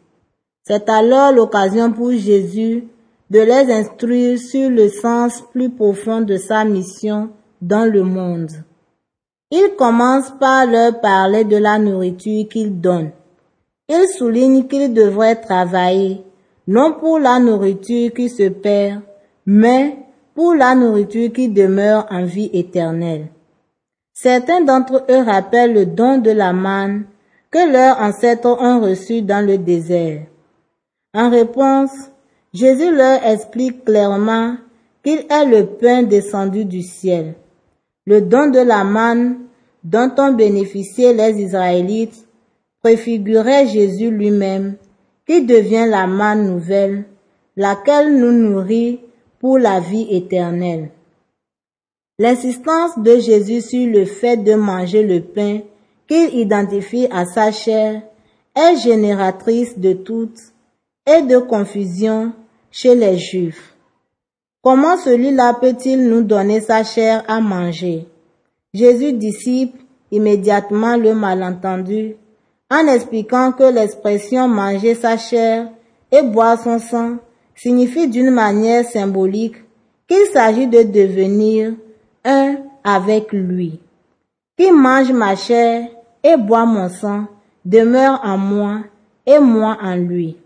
C'est 0.64 0.88
alors 0.88 1.30
l'occasion 1.30 1.92
pour 1.92 2.11
Jésus 2.11 2.88
de 3.30 3.40
les 3.40 3.73
instruire 3.73 4.38
sur 4.38 4.70
le 4.70 4.88
sens 4.88 5.42
plus 5.52 5.70
profond 5.70 6.20
de 6.20 6.37
sa 6.37 6.64
mission 6.64 7.30
dans 7.61 7.90
le 7.90 8.02
monde. 8.02 8.50
Il 9.50 9.75
commence 9.76 10.30
par 10.38 10.66
leur 10.66 11.00
parler 11.00 11.44
de 11.44 11.56
la 11.56 11.78
nourriture 11.78 12.49
qu'il 12.49 12.80
donne. 12.80 13.11
Il 13.88 14.06
souligne 14.08 14.66
qu'ils 14.66 14.92
devraient 14.92 15.40
travailler, 15.40 16.23
non 16.66 16.92
pour 16.92 17.18
la 17.18 17.38
nourriture 17.38 18.12
qui 18.12 18.28
se 18.28 18.49
perd, 18.49 19.00
mais 19.47 19.97
pour 20.35 20.54
la 20.54 20.75
nourriture 20.75 21.32
qui 21.32 21.49
demeure 21.49 22.06
en 22.11 22.25
vie 22.25 22.50
éternelle. 22.52 23.28
Certains 24.12 24.61
d'entre 24.61 25.04
eux 25.11 25.23
rappellent 25.23 25.73
le 25.73 25.87
don 25.87 26.18
de 26.18 26.30
la 26.30 26.52
manne 26.52 27.04
que 27.50 27.73
leurs 27.73 27.99
ancêtres 28.00 28.56
ont 28.61 28.80
reçu 28.80 29.23
dans 29.23 29.44
le 29.47 29.58
désert. 29.58 30.23
En 31.14 31.30
réponse, 31.30 31.90
Jésus 32.52 32.90
leur 32.95 33.25
explique 33.25 33.85
clairement 33.85 34.57
qu'il 35.05 35.21
est 35.31 35.45
le 35.45 35.67
pain 35.67 36.02
descendu 36.02 36.64
du 36.64 36.83
ciel. 36.83 37.35
Le 38.07 38.23
don 38.23 38.50
de 38.50 38.61
la 38.61 38.85
manne 38.85 39.38
dont 39.85 40.12
ont 40.19 40.33
bénéficié 40.33 41.12
les 41.12 41.40
Israélites 41.40 42.26
préfigurait 42.83 43.67
Jésus 43.67 44.11
lui-même, 44.11 44.76
qui 45.26 45.45
devient 45.45 45.87
la 45.88 46.07
manne 46.07 46.47
nouvelle, 46.47 47.05
laquelle 47.57 48.17
nous 48.17 48.33
nourrit 48.33 49.00
pour 49.40 49.59
la 49.59 49.81
vie 49.81 50.07
éternelle. 50.11 50.90
L'insistance 52.19 52.99
de 52.99 53.19
Jésus 53.19 53.61
sur 53.61 53.87
le 53.87 54.05
fait 54.05 54.38
de 54.38 54.55
manger 54.55 55.02
le 55.02 55.21
pain 55.21 55.61
qu'il 56.09 56.35
identifie 56.35 57.07
à 57.11 57.26
sa 57.26 57.52
chair 57.52 58.02
est 58.57 58.76
génératrice 58.78 59.78
de 59.78 59.93
toute 59.93 60.38
et 61.07 61.23
de 61.23 61.38
confusion 61.38 62.33
chez 62.70 62.94
les 62.94 63.18
Juifs. 63.18 63.75
Comment 64.62 64.96
celui-là 64.96 65.54
peut-il 65.54 66.08
nous 66.08 66.22
donner 66.22 66.60
sa 66.60 66.84
chair 66.84 67.25
à 67.28 67.40
manger? 67.40 68.06
Jésus 68.75 69.12
dissipe 69.12 69.75
immédiatement 70.10 70.96
le 70.96 71.14
malentendu 71.14 72.16
en 72.70 72.87
expliquant 72.87 73.52
que 73.52 73.64
l'expression 73.64 74.48
manger 74.48 74.94
sa 74.94 75.16
chair 75.16 75.70
et 76.12 76.22
boire 76.22 76.62
son 76.62 76.78
sang 76.78 77.16
signifie 77.54 78.08
d'une 78.08 78.30
manière 78.30 78.84
symbolique 78.84 79.56
qu'il 80.06 80.26
s'agit 80.32 80.66
de 80.66 80.82
devenir 80.82 81.75
un 82.25 82.56
avec 82.84 83.32
lui. 83.32 83.80
Qui 84.56 84.72
mange 84.72 85.12
ma 85.12 85.37
chair 85.37 85.88
et 86.22 86.37
boit 86.37 86.66
mon 86.66 86.88
sang 86.88 87.26
demeure 87.64 88.20
en 88.25 88.37
moi 88.37 88.80
et 89.26 89.38
moi 89.38 89.76
en 89.80 89.94
lui. 89.94 90.37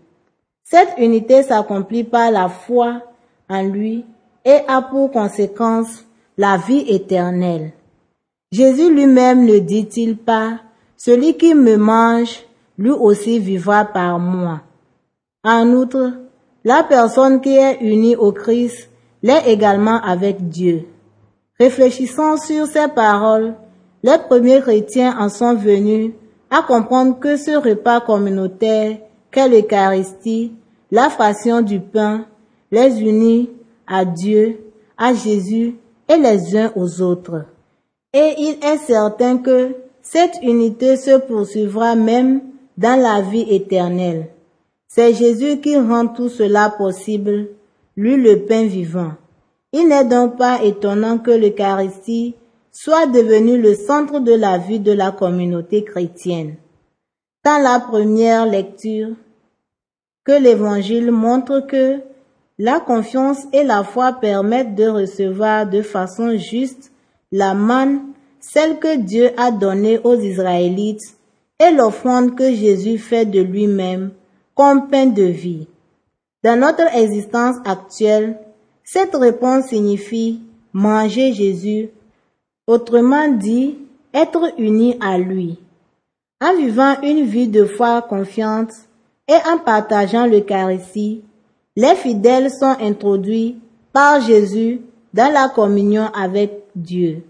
Cette 0.73 0.97
unité 0.97 1.43
s'accomplit 1.43 2.03
par 2.03 2.31
la 2.31 2.49
foi 2.49 3.03
en 3.47 3.61
lui 3.61 4.05
et 4.43 4.57
a 4.67 4.81
pour 4.81 5.11
conséquence 5.11 6.03
la 6.35 6.57
vie 6.57 6.83
éternelle. 6.87 7.73
Jésus 8.51 8.91
lui-même 8.91 9.45
ne 9.45 9.59
dit-il 9.59 10.17
pas, 10.17 10.61
celui 10.97 11.37
qui 11.37 11.53
me 11.53 11.77
mange, 11.77 12.43
lui 12.79 12.89
aussi 12.89 13.37
vivra 13.37 13.85
par 13.85 14.17
moi. 14.17 14.61
En 15.43 15.67
outre, 15.73 16.13
la 16.63 16.81
personne 16.81 17.39
qui 17.39 17.55
est 17.55 17.79
unie 17.81 18.15
au 18.15 18.31
Christ 18.31 18.89
l'est 19.21 19.45
également 19.45 20.01
avec 20.01 20.49
Dieu. 20.49 20.87
Réfléchissant 21.59 22.35
sur 22.37 22.65
ces 22.65 22.87
paroles, 22.87 23.53
les 24.01 24.17
premiers 24.17 24.61
chrétiens 24.61 25.15
en 25.19 25.29
sont 25.29 25.53
venus 25.53 26.13
à 26.49 26.63
comprendre 26.63 27.19
que 27.19 27.37
ce 27.37 27.51
repas 27.51 28.01
communautaire 28.01 28.97
qu'est 29.29 29.49
l'Eucharistie, 29.49 30.53
la 30.93 31.09
fraction 31.09 31.63
du 31.63 31.79
pain, 31.79 32.27
les 32.71 33.01
unit 33.01 33.49
à 33.87 34.05
Dieu, 34.05 34.59
à 34.95 35.15
Jésus 35.15 35.75
et 36.07 36.17
les 36.17 36.55
uns 36.55 36.71
aux 36.75 37.01
autres. 37.01 37.45
Et 38.13 38.35
il 38.37 38.59
est 38.63 38.77
certain 38.77 39.39
que 39.39 39.75
cette 40.03 40.35
unité 40.43 40.95
se 40.95 41.17
poursuivra 41.17 41.95
même 41.95 42.41
dans 42.77 43.01
la 43.01 43.21
vie 43.23 43.47
éternelle. 43.49 44.27
C'est 44.87 45.15
Jésus 45.15 45.61
qui 45.61 45.75
rend 45.77 46.09
tout 46.09 46.29
cela 46.29 46.69
possible, 46.69 47.47
lui 47.97 48.15
le 48.15 48.45
pain 48.45 48.67
vivant. 48.67 49.13
Il 49.71 49.87
n'est 49.87 50.05
donc 50.05 50.37
pas 50.37 50.63
étonnant 50.63 51.17
que 51.17 51.31
l'Eucharistie 51.31 52.35
soit 52.71 53.07
devenue 53.07 53.59
le 53.59 53.73
centre 53.73 54.19
de 54.19 54.33
la 54.33 54.59
vie 54.59 54.79
de 54.79 54.91
la 54.91 55.09
communauté 55.09 55.83
chrétienne. 55.83 56.57
Dans 57.43 57.59
la 57.63 57.79
première 57.79 58.45
lecture, 58.45 59.15
que 60.23 60.31
l'Évangile 60.31 61.11
montre 61.11 61.61
que 61.67 61.99
la 62.59 62.79
confiance 62.79 63.39
et 63.51 63.63
la 63.63 63.83
foi 63.83 64.13
permettent 64.13 64.75
de 64.75 64.87
recevoir 64.87 65.67
de 65.67 65.81
façon 65.81 66.37
juste 66.37 66.91
la 67.31 67.53
manne, 67.53 68.01
celle 68.39 68.79
que 68.79 68.97
Dieu 68.97 69.31
a 69.37 69.51
donnée 69.51 69.99
aux 70.03 70.19
Israélites, 70.19 71.17
et 71.59 71.71
l'offrande 71.71 72.35
que 72.35 72.53
Jésus 72.53 72.97
fait 72.97 73.25
de 73.25 73.41
lui-même 73.41 74.11
comme 74.55 74.89
pain 74.89 75.07
de 75.07 75.23
vie. 75.23 75.67
Dans 76.43 76.59
notre 76.59 76.93
existence 76.95 77.55
actuelle, 77.65 78.37
cette 78.83 79.15
réponse 79.15 79.67
signifie 79.67 80.41
manger 80.73 81.33
Jésus, 81.33 81.89
autrement 82.67 83.29
dit, 83.29 83.77
être 84.13 84.53
uni 84.57 84.97
à 85.01 85.17
lui. 85.17 85.57
En 86.41 86.55
vivant 86.55 87.01
une 87.01 87.23
vie 87.23 87.47
de 87.47 87.65
foi 87.65 88.01
confiante 88.01 88.73
et 89.27 89.49
en 89.49 89.57
partageant 89.57 90.25
l'Eucharistie, 90.25 91.23
les 91.75 91.95
fidèles 91.95 92.51
sont 92.51 92.75
introduits 92.79 93.59
par 93.91 94.21
Jésus 94.21 94.81
dans 95.13 95.31
la 95.31 95.49
communion 95.49 96.05
avec 96.13 96.63
Dieu. 96.75 97.23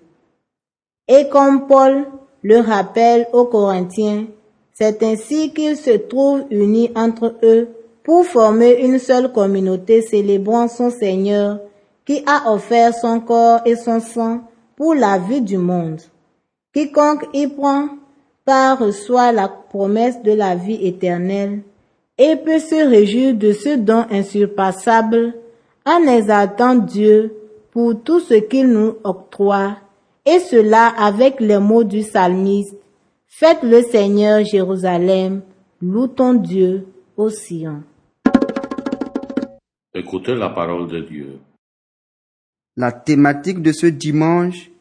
Et 1.07 1.27
comme 1.29 1.67
Paul 1.67 2.05
le 2.41 2.59
rappelle 2.59 3.27
aux 3.33 3.45
Corinthiens, 3.45 4.25
c'est 4.73 5.03
ainsi 5.03 5.53
qu'ils 5.53 5.77
se 5.77 5.91
trouvent 5.91 6.45
unis 6.49 6.91
entre 6.95 7.35
eux 7.43 7.69
pour 8.03 8.25
former 8.25 8.83
une 8.83 8.99
seule 8.99 9.31
communauté 9.31 10.01
célébrant 10.01 10.67
son 10.67 10.89
Seigneur 10.89 11.59
qui 12.05 12.23
a 12.25 12.51
offert 12.51 12.93
son 12.93 13.19
corps 13.19 13.61
et 13.65 13.75
son 13.75 13.99
sang 13.99 14.41
pour 14.75 14.93
la 14.93 15.17
vie 15.17 15.41
du 15.41 15.57
monde. 15.57 16.01
Quiconque 16.73 17.27
y 17.33 17.47
prend 17.47 17.89
part 18.45 18.79
reçoit 18.79 19.31
la 19.31 19.47
promesse 19.47 20.21
de 20.21 20.33
la 20.33 20.55
vie 20.55 20.85
éternelle 20.85 21.61
et 22.17 22.35
peut 22.35 22.59
se 22.59 22.87
réjouir 22.87 23.33
de 23.33 23.53
ce 23.53 23.77
don 23.77 24.05
insurpassable 24.11 25.33
en 25.85 26.07
exaltant 26.07 26.75
Dieu 26.75 27.33
pour 27.71 28.03
tout 28.03 28.19
ce 28.19 28.35
qu'il 28.35 28.67
nous 28.67 28.97
octroie, 29.03 29.77
et 30.25 30.39
cela 30.39 30.87
avec 30.87 31.39
les 31.39 31.59
mots 31.59 31.83
du 31.83 32.01
psalmiste. 32.01 32.75
Faites 33.25 33.63
le 33.63 33.81
Seigneur 33.81 34.45
Jérusalem, 34.45 35.41
loue 35.81 36.07
ton 36.07 36.35
Dieu 36.35 36.85
au 37.17 37.29
Sion. 37.29 37.83
Écoutez 39.93 40.35
la 40.35 40.49
parole 40.49 40.87
de 40.87 41.01
Dieu. 41.01 41.39
La 42.77 42.91
thématique 42.91 43.61
de 43.61 43.71
ce 43.71 43.87
dimanche 43.87 44.71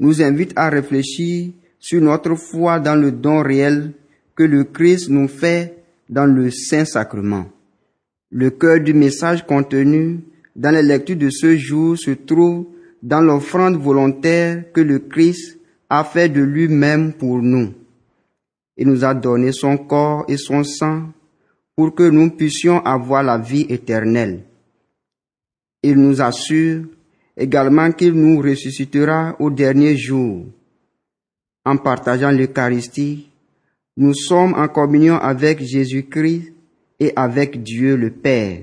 nous 0.00 0.22
invite 0.22 0.52
à 0.56 0.68
réfléchir 0.68 1.52
sur 1.78 2.00
notre 2.00 2.34
foi 2.34 2.80
dans 2.80 2.94
le 2.94 3.12
don 3.12 3.42
réel 3.42 3.92
que 4.34 4.42
le 4.42 4.64
Christ 4.64 5.10
nous 5.10 5.28
fait 5.28 5.77
dans 6.08 6.26
le 6.26 6.50
Saint-Sacrement. 6.50 7.46
Le 8.30 8.50
cœur 8.50 8.80
du 8.80 8.94
message 8.94 9.46
contenu 9.46 10.20
dans 10.54 10.70
les 10.70 10.82
lectures 10.82 11.16
de 11.16 11.30
ce 11.30 11.56
jour 11.56 11.96
se 11.98 12.10
trouve 12.10 12.66
dans 13.02 13.20
l'offrande 13.20 13.76
volontaire 13.76 14.72
que 14.72 14.80
le 14.80 14.98
Christ 14.98 15.58
a 15.88 16.04
fait 16.04 16.28
de 16.28 16.42
lui-même 16.42 17.12
pour 17.12 17.38
nous. 17.38 17.72
Il 18.76 18.88
nous 18.88 19.04
a 19.04 19.14
donné 19.14 19.52
son 19.52 19.76
corps 19.76 20.24
et 20.28 20.36
son 20.36 20.62
sang 20.64 21.10
pour 21.76 21.94
que 21.94 22.08
nous 22.08 22.30
puissions 22.30 22.84
avoir 22.84 23.22
la 23.22 23.38
vie 23.38 23.66
éternelle. 23.68 24.44
Il 25.82 25.96
nous 25.96 26.20
assure 26.20 26.84
également 27.36 27.92
qu'il 27.92 28.12
nous 28.12 28.40
ressuscitera 28.40 29.36
au 29.38 29.50
dernier 29.50 29.96
jour. 29.96 30.46
En 31.64 31.76
partageant 31.76 32.30
l'Eucharistie, 32.30 33.27
nous 34.00 34.14
sommes 34.14 34.54
en 34.54 34.68
communion 34.68 35.16
avec 35.16 35.60
Jésus-Christ 35.60 36.52
et 37.00 37.12
avec 37.16 37.64
Dieu 37.64 37.96
le 37.96 38.12
Père. 38.12 38.60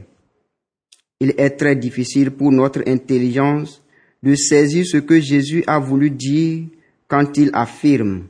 Il 1.20 1.34
est 1.38 1.50
très 1.58 1.75
difficile 1.75 2.32
pour 2.32 2.54
notre 2.54 2.82
intelligence 2.88 3.84
de 4.24 4.34
saisir 4.34 4.86
ce 4.86 4.96
que 4.96 5.20
Jésus 5.20 5.62
a 5.68 5.77
voulu 5.77 6.10
dire 6.10 6.68
quand 7.10 7.38
il 7.38 7.50
affirme, 7.51 8.27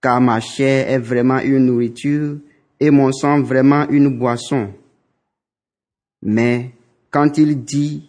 car 0.00 0.20
ma 0.20 0.38
chair 0.38 0.88
est 0.88 0.98
vraiment 0.98 1.40
une 1.40 1.66
nourriture 1.66 2.36
et 2.78 2.90
mon 2.90 3.10
sang 3.10 3.42
vraiment 3.42 3.88
une 3.88 4.16
boisson. 4.16 4.72
Mais 6.22 6.70
quand 7.10 7.36
il 7.36 7.64
dit, 7.64 8.08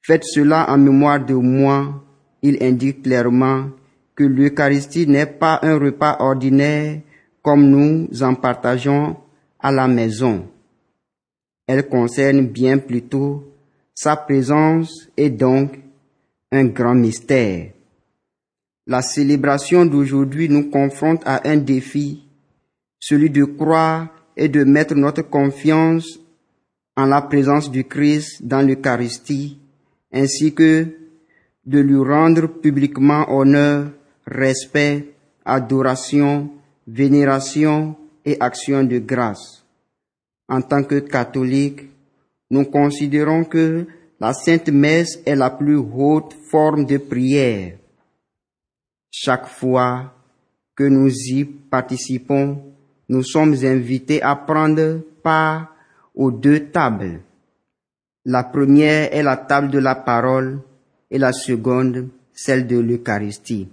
faites 0.00 0.24
cela 0.24 0.70
en 0.70 0.78
mémoire 0.78 1.24
de 1.24 1.34
moi, 1.34 2.04
il 2.40 2.62
indique 2.62 3.02
clairement 3.02 3.68
que 4.14 4.22
l'Eucharistie 4.22 5.08
n'est 5.08 5.26
pas 5.26 5.58
un 5.62 5.76
repas 5.76 6.18
ordinaire 6.20 7.00
comme 7.42 7.68
nous 7.68 8.22
en 8.22 8.34
partageons 8.34 9.16
à 9.58 9.72
la 9.72 9.88
maison. 9.88 10.46
Elle 11.66 11.88
concerne 11.88 12.46
bien 12.46 12.78
plutôt 12.78 13.44
sa 13.94 14.16
présence 14.16 15.08
et 15.16 15.30
donc 15.30 15.78
un 16.50 16.64
grand 16.64 16.94
mystère. 16.94 17.70
La 18.86 19.00
célébration 19.00 19.86
d'aujourd'hui 19.86 20.48
nous 20.48 20.68
confronte 20.70 21.22
à 21.24 21.48
un 21.48 21.56
défi, 21.56 22.26
celui 22.98 23.30
de 23.30 23.44
croire 23.44 24.08
et 24.36 24.48
de 24.48 24.64
mettre 24.64 24.94
notre 24.94 25.22
confiance 25.22 26.18
en 26.96 27.06
la 27.06 27.22
présence 27.22 27.70
du 27.70 27.84
Christ 27.84 28.44
dans 28.44 28.66
l'Eucharistie, 28.66 29.58
ainsi 30.12 30.52
que 30.52 30.86
de 31.64 31.78
lui 31.78 31.96
rendre 31.96 32.48
publiquement 32.48 33.32
honneur, 33.32 33.86
respect, 34.26 35.14
adoration, 35.44 36.50
vénération 36.86 37.96
et 38.24 38.36
action 38.40 38.84
de 38.84 38.98
grâce. 38.98 39.64
En 40.48 40.60
tant 40.62 40.82
que 40.82 40.98
catholiques, 41.00 41.88
nous 42.50 42.64
considérons 42.64 43.44
que 43.44 43.86
la 44.20 44.32
Sainte 44.32 44.68
Messe 44.68 45.20
est 45.26 45.34
la 45.34 45.50
plus 45.50 45.76
haute 45.76 46.34
forme 46.50 46.84
de 46.84 46.98
prière. 46.98 47.78
Chaque 49.10 49.48
fois 49.48 50.14
que 50.76 50.84
nous 50.84 51.10
y 51.10 51.44
participons, 51.44 52.62
nous 53.08 53.22
sommes 53.22 53.54
invités 53.64 54.22
à 54.22 54.36
prendre 54.36 55.00
part 55.22 55.74
aux 56.14 56.30
deux 56.30 56.70
tables. 56.70 57.20
La 58.24 58.44
première 58.44 59.12
est 59.12 59.22
la 59.22 59.36
table 59.36 59.70
de 59.70 59.78
la 59.78 59.94
parole 59.94 60.60
et 61.10 61.18
la 61.18 61.32
seconde 61.32 62.08
celle 62.32 62.66
de 62.66 62.78
l'Eucharistie. 62.78 63.68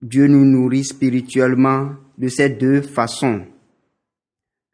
Dieu 0.00 0.26
nous 0.26 0.44
nourrit 0.44 0.84
spirituellement 0.84 1.94
de 2.16 2.28
ces 2.28 2.50
deux 2.50 2.82
façons. 2.82 3.46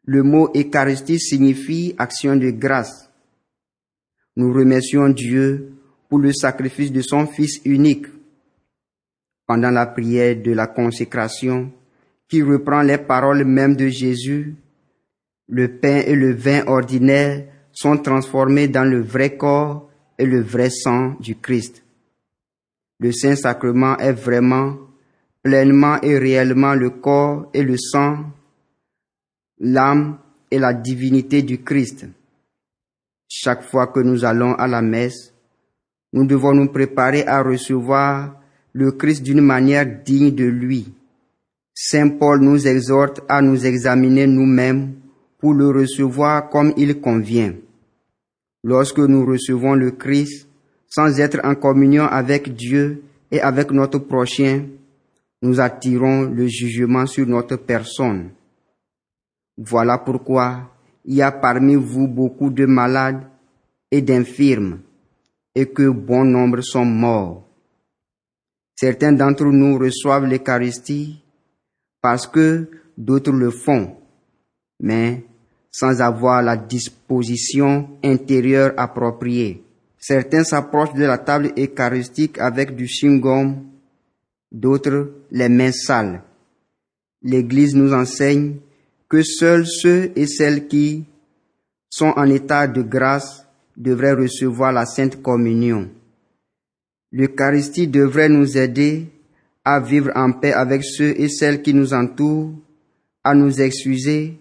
Le 0.05 0.21
mot 0.21 0.51
Eucharistie 0.55 1.19
signifie 1.19 1.95
action 1.97 2.35
de 2.35 2.51
grâce. 2.51 3.09
Nous 4.35 4.53
remercions 4.53 5.09
Dieu 5.09 5.73
pour 6.09 6.19
le 6.19 6.31
sacrifice 6.31 6.91
de 6.91 7.01
son 7.01 7.25
Fils 7.25 7.61
unique. 7.65 8.05
Pendant 9.47 9.71
la 9.71 9.87
prière 9.87 10.35
de 10.35 10.51
la 10.51 10.67
consécration, 10.67 11.71
qui 12.27 12.41
reprend 12.41 12.81
les 12.81 12.97
paroles 12.97 13.45
mêmes 13.45 13.75
de 13.75 13.87
Jésus, 13.87 14.55
le 15.47 15.77
pain 15.79 16.01
et 16.05 16.15
le 16.15 16.33
vin 16.33 16.63
ordinaire 16.65 17.45
sont 17.71 17.97
transformés 17.97 18.67
dans 18.67 18.83
le 18.83 19.01
vrai 19.01 19.37
corps 19.37 19.89
et 20.17 20.25
le 20.25 20.41
vrai 20.41 20.69
sang 20.69 21.15
du 21.19 21.35
Christ. 21.35 21.83
Le 22.99 23.11
Saint-Sacrement 23.11 23.97
est 23.97 24.13
vraiment, 24.13 24.77
pleinement 25.45 26.01
et 26.01 26.17
réellement 26.17 26.73
le 26.73 26.89
corps 26.89 27.51
et 27.53 27.61
le 27.61 27.77
sang, 27.77 28.31
l'âme 29.59 30.17
et 30.49 30.57
la 30.57 30.73
divinité 30.73 31.43
du 31.43 31.61
Christ. 31.61 32.07
Chaque 33.29 33.61
fois 33.61 33.85
que 33.87 33.99
nous 33.99 34.25
allons 34.25 34.55
à 34.55 34.67
la 34.67 34.81
messe, 34.81 35.35
nous 36.13 36.25
devons 36.25 36.55
nous 36.55 36.69
préparer 36.69 37.27
à 37.27 37.43
recevoir 37.43 38.41
le 38.73 38.93
Christ 38.93 39.21
d'une 39.21 39.41
manière 39.41 39.85
digne 40.03 40.33
de 40.33 40.45
lui. 40.45 40.91
Saint 41.75 42.09
Paul 42.09 42.39
nous 42.39 42.67
exhorte 42.67 43.21
à 43.29 43.43
nous 43.43 43.67
examiner 43.67 44.25
nous-mêmes 44.25 44.95
pour 45.37 45.53
le 45.53 45.69
recevoir 45.69 46.49
comme 46.49 46.73
il 46.75 46.99
convient. 46.99 47.53
Lorsque 48.63 48.97
nous 48.97 49.23
recevons 49.23 49.75
le 49.75 49.91
Christ 49.91 50.47
sans 50.87 51.19
être 51.19 51.39
en 51.43 51.53
communion 51.53 52.05
avec 52.05 52.55
Dieu 52.55 53.03
et 53.29 53.41
avec 53.41 53.69
notre 53.69 53.99
prochain, 53.99 54.63
nous 55.45 55.59
attirons 55.59 56.23
le 56.23 56.47
jugement 56.47 57.05
sur 57.05 57.27
notre 57.27 57.57
personne. 57.57 58.31
Voilà 59.57 59.99
pourquoi 59.99 60.71
il 61.05 61.15
y 61.15 61.21
a 61.21 61.31
parmi 61.31 61.75
vous 61.75 62.07
beaucoup 62.07 62.49
de 62.49 62.65
malades 62.65 63.23
et 63.91 64.01
d'infirmes, 64.01 64.79
et 65.53 65.67
que 65.67 65.87
bon 65.89 66.25
nombre 66.25 66.61
sont 66.61 66.85
morts. 66.85 67.47
Certains 68.75 69.13
d'entre 69.13 69.45
nous 69.45 69.77
reçoivent 69.77 70.25
l'Eucharistie 70.25 71.23
parce 72.01 72.25
que 72.25 72.67
d'autres 72.97 73.31
le 73.31 73.51
font, 73.51 73.97
mais 74.79 75.25
sans 75.71 76.01
avoir 76.01 76.41
la 76.41 76.57
disposition 76.57 77.87
intérieure 78.03 78.73
appropriée. 78.77 79.63
Certains 79.99 80.43
s'approchent 80.43 80.95
de 80.95 81.05
la 81.05 81.19
table 81.19 81.51
eucharistique 81.57 82.39
avec 82.39 82.75
du 82.75 82.87
chewing 82.87 83.21
d'autres 84.55 85.11
les 85.31 85.49
mains 85.49 85.71
sales. 85.71 86.23
L'Église 87.21 87.75
nous 87.75 87.93
enseigne 87.93 88.55
que 89.09 89.21
seuls 89.21 89.67
ceux 89.67 90.11
et 90.15 90.27
celles 90.27 90.67
qui 90.67 91.05
sont 91.89 92.13
en 92.15 92.29
état 92.29 92.67
de 92.67 92.81
grâce 92.81 93.45
devraient 93.75 94.13
recevoir 94.13 94.71
la 94.71 94.85
Sainte 94.85 95.21
Communion. 95.21 95.89
L'Eucharistie 97.11 97.87
devrait 97.87 98.29
nous 98.29 98.57
aider 98.57 99.07
à 99.63 99.79
vivre 99.79 100.11
en 100.15 100.31
paix 100.31 100.53
avec 100.53 100.83
ceux 100.83 101.19
et 101.19 101.29
celles 101.29 101.61
qui 101.61 101.73
nous 101.73 101.93
entourent, 101.93 102.53
à 103.23 103.33
nous 103.33 103.61
excuser 103.61 104.37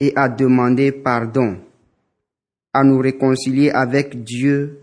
et 0.00 0.12
à 0.16 0.28
demander 0.28 0.92
pardon, 0.92 1.58
à 2.72 2.84
nous 2.84 2.98
réconcilier 2.98 3.70
avec 3.70 4.22
Dieu 4.22 4.78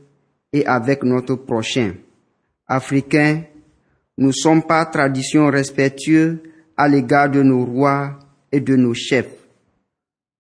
et 0.51 0.65
avec 0.65 1.03
notre 1.03 1.35
prochain. 1.35 1.93
Africains, 2.67 3.43
nous 4.17 4.32
sommes 4.32 4.63
par 4.63 4.91
tradition 4.91 5.47
respectueux 5.49 6.43
à 6.78 6.88
l'égard 6.88 7.30
de 7.30 7.41
nos 7.41 7.65
rois 7.65 8.19
et 8.52 8.60
de 8.60 8.76
nos 8.76 8.93
chefs. 8.93 9.36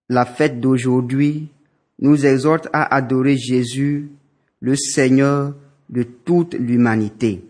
La 0.09 0.25
fête 0.25 0.59
d'aujourd'hui 0.59 1.47
nous 1.99 2.25
exhorte 2.25 2.67
à 2.73 2.95
adorer 2.95 3.37
Jésus, 3.37 4.09
le 4.59 4.75
Seigneur 4.75 5.55
de 5.89 6.03
toute 6.03 6.53
l'humanité. 6.53 7.43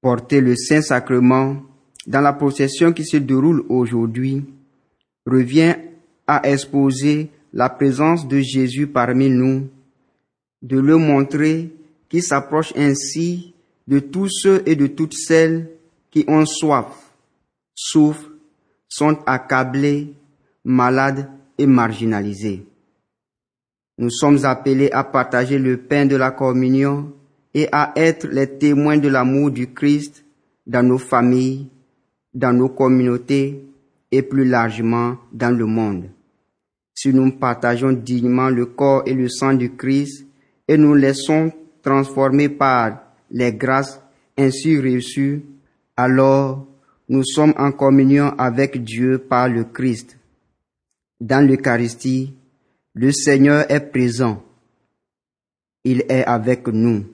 Porter 0.00 0.40
le 0.40 0.54
Saint-Sacrement 0.54 1.62
dans 2.06 2.20
la 2.20 2.32
procession 2.32 2.92
qui 2.92 3.04
se 3.04 3.16
déroule 3.16 3.64
aujourd'hui 3.68 4.44
revient 5.26 5.74
à 6.26 6.48
exposer 6.48 7.30
la 7.52 7.68
présence 7.68 8.28
de 8.28 8.38
Jésus 8.40 8.86
parmi 8.86 9.30
nous, 9.30 9.68
de 10.62 10.78
le 10.78 10.96
montrer 10.96 11.70
qui 12.08 12.22
s'approche 12.22 12.72
ainsi 12.76 13.54
de 13.86 13.98
tous 14.00 14.28
ceux 14.28 14.62
et 14.66 14.76
de 14.76 14.86
toutes 14.86 15.14
celles 15.14 15.70
qui 16.10 16.24
ont 16.28 16.46
soif, 16.46 16.86
souffrent, 17.74 18.30
sont 18.88 19.18
accablés, 19.26 20.14
malades 20.64 21.28
et 21.58 21.66
marginalisés. 21.66 22.66
Nous 23.98 24.10
sommes 24.10 24.44
appelés 24.44 24.90
à 24.90 25.04
partager 25.04 25.58
le 25.58 25.78
pain 25.78 26.06
de 26.06 26.16
la 26.16 26.30
communion 26.30 27.12
et 27.54 27.68
à 27.72 27.92
être 27.96 28.26
les 28.26 28.58
témoins 28.58 28.98
de 28.98 29.08
l'amour 29.08 29.50
du 29.50 29.72
Christ 29.72 30.24
dans 30.66 30.82
nos 30.82 30.98
familles, 30.98 31.68
dans 32.34 32.52
nos 32.52 32.68
communautés 32.68 33.64
et 34.10 34.22
plus 34.22 34.44
largement 34.44 35.16
dans 35.32 35.56
le 35.56 35.64
monde. 35.64 36.10
Si 36.94 37.12
nous 37.12 37.30
partageons 37.32 37.92
dignement 37.92 38.48
le 38.48 38.66
corps 38.66 39.02
et 39.06 39.14
le 39.14 39.28
sang 39.28 39.54
du 39.54 39.74
Christ 39.74 40.26
et 40.68 40.76
nous 40.76 40.94
laissons 40.94 41.52
transformer 41.82 42.48
par 42.48 43.05
les 43.36 43.52
grâces 43.52 44.00
ainsi 44.38 44.78
reçues, 44.78 45.44
alors 45.94 46.66
nous 47.06 47.22
sommes 47.22 47.52
en 47.58 47.70
communion 47.70 48.32
avec 48.38 48.82
Dieu 48.82 49.18
par 49.18 49.46
le 49.48 49.64
Christ. 49.64 50.16
Dans 51.20 51.46
l'Eucharistie, 51.46 52.32
le 52.94 53.12
Seigneur 53.12 53.70
est 53.70 53.80
présent. 53.92 54.42
Il 55.84 56.04
est 56.08 56.24
avec 56.24 56.66
nous 56.68 57.04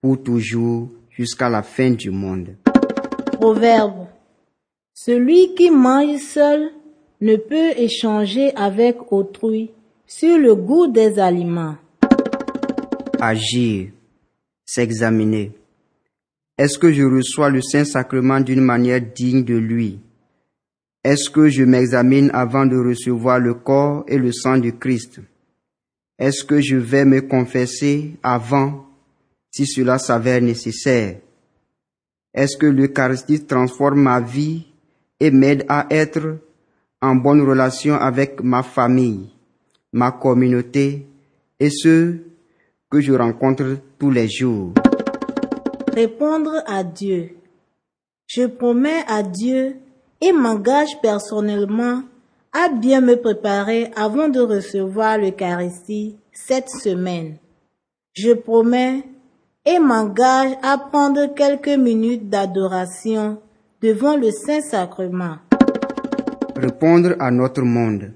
pour 0.00 0.22
toujours 0.22 0.88
jusqu'à 1.10 1.48
la 1.48 1.64
fin 1.64 1.90
du 1.90 2.10
monde. 2.10 2.54
Proverbe. 3.32 4.06
Celui 4.94 5.56
qui 5.56 5.72
mange 5.72 6.18
seul 6.18 6.70
ne 7.20 7.34
peut 7.34 7.72
échanger 7.76 8.54
avec 8.54 8.98
autrui 9.10 9.72
sur 10.06 10.38
le 10.38 10.54
goût 10.54 10.86
des 10.86 11.18
aliments. 11.18 11.76
Agir, 13.20 13.88
s'examiner. 14.72 15.50
Est-ce 16.56 16.78
que 16.78 16.92
je 16.92 17.02
reçois 17.02 17.50
le 17.50 17.60
Saint-Sacrement 17.60 18.40
d'une 18.40 18.60
manière 18.60 19.00
digne 19.00 19.42
de 19.42 19.56
lui? 19.56 19.98
Est-ce 21.02 21.28
que 21.28 21.48
je 21.48 21.64
m'examine 21.64 22.30
avant 22.32 22.66
de 22.66 22.76
recevoir 22.76 23.40
le 23.40 23.54
corps 23.54 24.04
et 24.06 24.16
le 24.16 24.30
sang 24.30 24.58
du 24.58 24.72
Christ? 24.72 25.20
Est-ce 26.18 26.44
que 26.44 26.60
je 26.60 26.76
vais 26.76 27.04
me 27.04 27.20
confesser 27.22 28.12
avant 28.22 28.86
si 29.50 29.66
cela 29.66 29.98
s'avère 29.98 30.40
nécessaire? 30.40 31.16
Est-ce 32.32 32.56
que 32.56 32.66
l'Eucharistie 32.66 33.44
transforme 33.44 34.02
ma 34.02 34.20
vie 34.20 34.66
et 35.18 35.32
m'aide 35.32 35.64
à 35.68 35.86
être 35.90 36.38
en 37.02 37.16
bonne 37.16 37.40
relation 37.40 37.96
avec 37.96 38.40
ma 38.40 38.62
famille, 38.62 39.30
ma 39.92 40.12
communauté 40.12 41.06
et 41.58 41.70
ceux 41.70 42.29
que 42.90 43.00
je 43.00 43.12
rencontre 43.12 43.78
tous 43.98 44.10
les 44.10 44.28
jours. 44.28 44.74
Répondre 45.94 46.62
à 46.66 46.82
Dieu. 46.82 47.36
Je 48.26 48.46
promets 48.46 49.04
à 49.06 49.22
Dieu 49.22 49.76
et 50.20 50.32
m'engage 50.32 51.00
personnellement 51.00 52.02
à 52.52 52.68
bien 52.68 53.00
me 53.00 53.14
préparer 53.16 53.90
avant 53.94 54.28
de 54.28 54.40
recevoir 54.40 55.18
l'Eucharistie 55.18 56.16
cette 56.32 56.68
semaine. 56.68 57.36
Je 58.12 58.32
promets 58.32 59.04
et 59.64 59.78
m'engage 59.78 60.52
à 60.62 60.78
prendre 60.78 61.32
quelques 61.34 61.78
minutes 61.78 62.28
d'adoration 62.28 63.40
devant 63.80 64.16
le 64.16 64.30
Saint-Sacrement. 64.30 65.36
Répondre 66.56 67.14
à 67.20 67.30
notre 67.30 67.62
monde. 67.62 68.12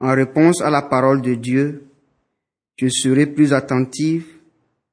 En 0.00 0.14
réponse 0.14 0.60
à 0.62 0.70
la 0.70 0.82
parole 0.82 1.20
de 1.22 1.34
Dieu, 1.34 1.84
je 2.76 2.88
serai 2.88 3.26
plus 3.26 3.52
attentif 3.52 4.26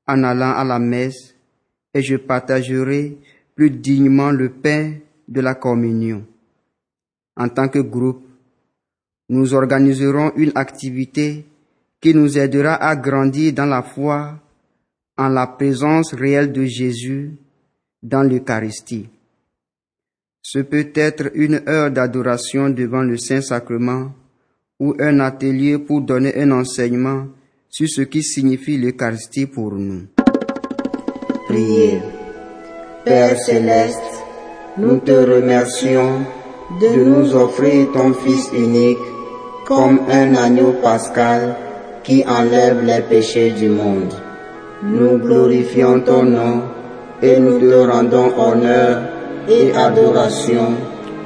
en 0.07 0.23
allant 0.23 0.51
à 0.51 0.63
la 0.63 0.79
messe 0.79 1.35
et 1.93 2.01
je 2.01 2.15
partagerai 2.15 3.17
plus 3.55 3.71
dignement 3.71 4.31
le 4.31 4.49
pain 4.49 4.93
de 5.27 5.41
la 5.41 5.55
communion. 5.55 6.25
En 7.37 7.49
tant 7.49 7.67
que 7.69 7.79
groupe, 7.79 8.23
nous 9.29 9.53
organiserons 9.53 10.33
une 10.35 10.51
activité 10.55 11.45
qui 12.01 12.13
nous 12.13 12.37
aidera 12.37 12.75
à 12.75 12.95
grandir 12.95 13.53
dans 13.53 13.65
la 13.65 13.81
foi 13.81 14.39
en 15.17 15.29
la 15.29 15.47
présence 15.47 16.13
réelle 16.13 16.51
de 16.51 16.65
Jésus 16.65 17.31
dans 18.01 18.23
l'Eucharistie. 18.23 19.07
Ce 20.41 20.59
peut 20.59 20.91
être 20.95 21.31
une 21.35 21.61
heure 21.67 21.91
d'adoration 21.91 22.69
devant 22.69 23.03
le 23.03 23.17
Saint-Sacrement 23.17 24.11
ou 24.79 24.95
un 24.99 25.19
atelier 25.19 25.77
pour 25.77 26.01
donner 26.01 26.35
un 26.35 26.51
enseignement 26.51 27.27
sur 27.71 27.87
ce 27.87 28.01
qui 28.01 28.21
signifie 28.21 28.77
l'Eucharistie 28.77 29.45
pour 29.45 29.71
nous. 29.71 30.01
Priez. 31.47 32.01
Père 33.05 33.37
céleste, 33.39 34.23
nous 34.77 34.97
te 34.99 35.11
remercions 35.11 36.19
de 36.81 37.03
nous 37.03 37.33
offrir 37.33 37.87
ton 37.93 38.13
Fils 38.13 38.49
unique 38.53 38.99
comme 39.65 40.01
un 40.09 40.35
agneau 40.35 40.73
pascal 40.83 41.55
qui 42.03 42.25
enlève 42.27 42.83
les 42.83 43.01
péchés 43.01 43.51
du 43.51 43.69
monde. 43.69 44.13
Nous 44.83 45.17
glorifions 45.17 46.01
ton 46.01 46.23
nom 46.23 46.63
et 47.21 47.39
nous 47.39 47.59
te 47.59 47.73
rendons 47.73 48.31
honneur 48.37 49.03
et 49.47 49.71
adoration 49.73 50.73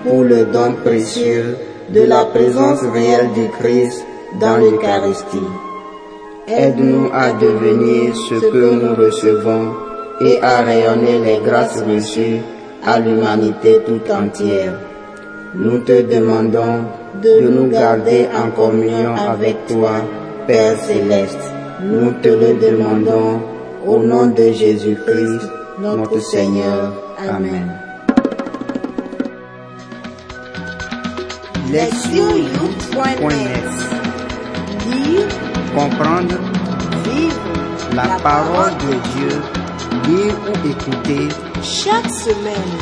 pour 0.03 0.23
le 0.23 0.45
don 0.45 0.73
précieux 0.83 1.57
de 1.91 2.01
la 2.01 2.25
présence 2.25 2.81
réelle 2.81 3.31
du 3.33 3.47
Christ 3.49 4.05
dans 4.39 4.57
l'Eucharistie. 4.57 5.64
Aide-nous 6.47 7.09
à 7.11 7.31
devenir 7.31 8.15
ce 8.15 8.35
que 8.35 8.73
nous 8.75 8.93
recevons 8.93 9.73
et 10.21 10.39
à 10.43 10.61
rayonner 10.61 11.17
les 11.25 11.39
grâces 11.43 11.81
reçues 11.81 12.39
à 12.85 12.99
l'humanité 12.99 13.81
tout 13.83 14.01
entière. 14.11 14.79
Nous 15.55 15.79
te 15.79 16.03
demandons 16.03 16.85
de 17.23 17.49
nous 17.49 17.67
garder 17.67 18.27
en 18.31 18.51
communion 18.51 19.15
avec 19.15 19.65
toi, 19.65 20.03
Père 20.45 20.77
céleste. 20.77 21.51
Nous 21.83 22.11
te 22.21 22.29
le 22.29 22.53
demandons 22.59 23.41
au 23.83 23.97
nom 23.97 24.27
de 24.27 24.51
Jésus-Christ, 24.51 25.49
notre 25.79 26.19
Seigneur. 26.19 26.93
Amen. 27.27 27.71
Lire, 34.87 35.44
comprendre, 35.75 36.35
vivre 37.03 37.41
la 37.93 38.07
parole 38.23 38.71
de 38.77 38.93
Dieu, 39.13 39.35
lire 40.07 40.35
ou 40.47 40.55
écouter 40.69 41.27
chaque 41.61 42.09
semaine. 42.09 42.75